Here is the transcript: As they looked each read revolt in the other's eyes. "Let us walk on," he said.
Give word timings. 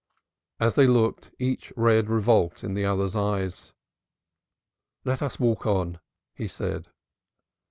As 0.59 0.73
they 0.73 0.87
looked 0.87 1.29
each 1.37 1.71
read 1.75 2.09
revolt 2.09 2.63
in 2.63 2.73
the 2.73 2.85
other's 2.85 3.15
eyes. 3.15 3.71
"Let 5.05 5.21
us 5.21 5.39
walk 5.39 5.67
on," 5.67 5.99
he 6.33 6.47
said. 6.47 6.87